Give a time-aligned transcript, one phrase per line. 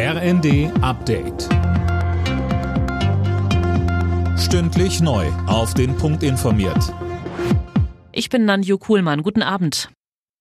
[0.00, 1.48] RND Update.
[4.38, 5.26] Stündlich neu.
[5.48, 6.94] Auf den Punkt informiert.
[8.12, 9.24] Ich bin Nanju Kuhlmann.
[9.24, 9.88] Guten Abend.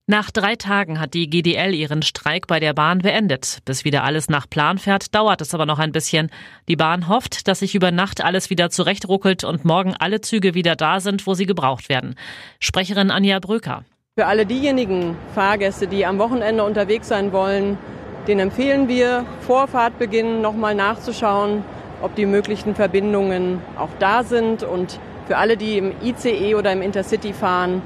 [0.06, 3.58] Nach drei Tagen hat die GDL ihren Streik bei der Bahn beendet.
[3.66, 6.30] Bis wieder alles nach Plan fährt, dauert es aber noch ein bisschen.
[6.70, 10.76] Die Bahn hofft, dass sich über Nacht alles wieder zurechtruckelt und morgen alle Züge wieder
[10.76, 12.14] da sind, wo sie gebraucht werden.
[12.60, 13.86] Sprecherin Anja Bröker.
[14.20, 17.80] Für alle diejenigen Fahrgäste, die am Wochenende unterwegs sein wollen,
[18.28, 21.64] den empfehlen wir, vor Fahrtbeginn nochmal nachzuschauen,
[22.02, 24.64] ob die möglichen Verbindungen auch da sind.
[24.64, 27.82] Und für alle, die im ICE oder im Intercity fahren,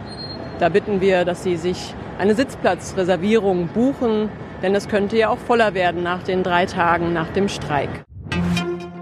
[0.59, 4.29] da bitten wir, dass sie sich eine Sitzplatzreservierung buchen,
[4.61, 7.89] denn es könnte ja auch voller werden nach den drei Tagen nach dem Streik.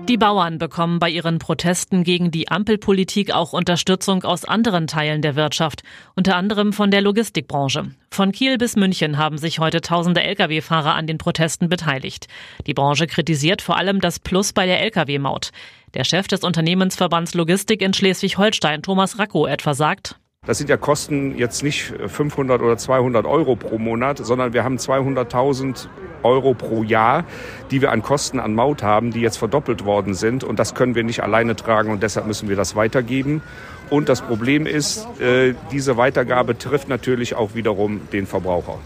[0.09, 5.35] Die Bauern bekommen bei ihren Protesten gegen die Ampelpolitik auch Unterstützung aus anderen Teilen der
[5.35, 5.83] Wirtschaft,
[6.15, 7.91] unter anderem von der Logistikbranche.
[8.09, 12.27] Von Kiel bis München haben sich heute tausende Lkw-Fahrer an den Protesten beteiligt.
[12.65, 15.51] Die Branche kritisiert vor allem das Plus bei der Lkw-Maut.
[15.93, 20.15] Der Chef des Unternehmensverbands Logistik in Schleswig-Holstein, Thomas Racco, etwa sagt,
[20.47, 24.77] das sind ja Kosten jetzt nicht 500 oder 200 Euro pro Monat, sondern wir haben
[24.77, 25.87] 200.000
[26.23, 27.23] Euro pro Jahr,
[27.71, 30.43] die wir an Kosten an Maut haben, die jetzt verdoppelt worden sind.
[30.43, 33.41] Und das können wir nicht alleine tragen und deshalb müssen wir das weitergeben.
[33.89, 38.77] Und das Problem ist, äh, diese Weitergabe trifft natürlich auch wiederum den Verbraucher.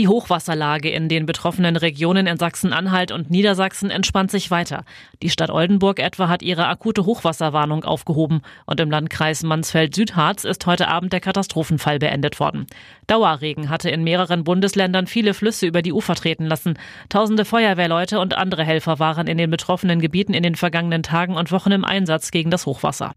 [0.00, 4.84] Die Hochwasserlage in den betroffenen Regionen in Sachsen-Anhalt und Niedersachsen entspannt sich weiter.
[5.22, 10.88] Die Stadt Oldenburg etwa hat ihre akute Hochwasserwarnung aufgehoben und im Landkreis Mansfeld-Südharz ist heute
[10.88, 12.64] Abend der Katastrophenfall beendet worden.
[13.08, 16.78] Dauerregen hatte in mehreren Bundesländern viele Flüsse über die Ufer treten lassen.
[17.10, 21.52] Tausende Feuerwehrleute und andere Helfer waren in den betroffenen Gebieten in den vergangenen Tagen und
[21.52, 23.12] Wochen im Einsatz gegen das Hochwasser.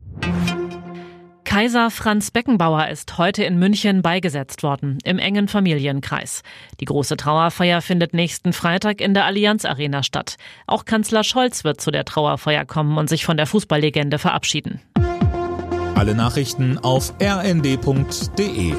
[1.54, 6.42] Kaiser Franz Beckenbauer ist heute in München beigesetzt worden, im engen Familienkreis.
[6.80, 10.38] Die große Trauerfeier findet nächsten Freitag in der Allianz Arena statt.
[10.66, 14.82] Auch Kanzler Scholz wird zu der Trauerfeier kommen und sich von der Fußballlegende verabschieden.
[15.94, 18.74] Alle Nachrichten auf rnd.de